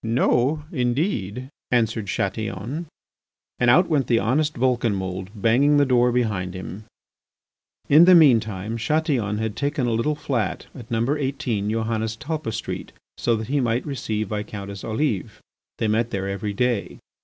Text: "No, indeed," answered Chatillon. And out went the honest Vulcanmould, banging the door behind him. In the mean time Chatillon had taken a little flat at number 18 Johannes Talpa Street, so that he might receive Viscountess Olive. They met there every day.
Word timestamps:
"No, 0.03 0.63
indeed," 0.71 1.49
answered 1.69 2.07
Chatillon. 2.07 2.87
And 3.59 3.69
out 3.69 3.87
went 3.87 4.07
the 4.07 4.17
honest 4.17 4.55
Vulcanmould, 4.55 5.27
banging 5.35 5.77
the 5.77 5.85
door 5.85 6.11
behind 6.11 6.55
him. 6.55 6.85
In 7.87 8.05
the 8.05 8.15
mean 8.15 8.39
time 8.39 8.77
Chatillon 8.77 9.37
had 9.37 9.55
taken 9.55 9.85
a 9.85 9.91
little 9.93 10.15
flat 10.15 10.65
at 10.73 10.89
number 10.89 11.19
18 11.19 11.69
Johannes 11.69 12.15
Talpa 12.17 12.51
Street, 12.51 12.93
so 13.19 13.35
that 13.35 13.49
he 13.49 13.59
might 13.59 13.85
receive 13.85 14.29
Viscountess 14.29 14.83
Olive. 14.83 15.39
They 15.77 15.87
met 15.87 16.09
there 16.09 16.27
every 16.27 16.53
day. 16.53 16.97